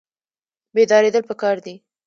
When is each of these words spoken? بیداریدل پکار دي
بیداریدل 0.75 1.23
پکار 1.29 1.57
دي 1.65 1.73